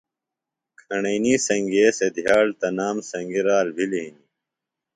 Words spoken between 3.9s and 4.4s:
ہِنیۡ